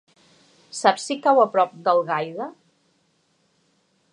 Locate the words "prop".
1.57-1.75